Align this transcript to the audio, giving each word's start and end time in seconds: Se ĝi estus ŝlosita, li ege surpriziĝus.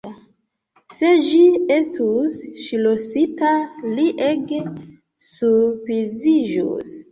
Se 1.01 1.11
ĝi 1.25 1.41
estus 1.75 2.39
ŝlosita, 2.69 3.53
li 3.93 4.09
ege 4.31 4.65
surpriziĝus. 5.29 6.99